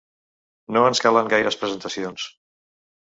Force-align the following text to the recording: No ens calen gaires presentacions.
No 0.77 0.81
ens 0.91 1.01
calen 1.05 1.29
gaires 1.33 1.57
presentacions. 1.65 2.25